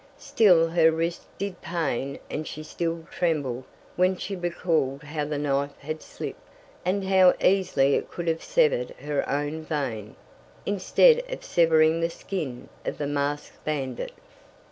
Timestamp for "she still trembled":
2.47-3.65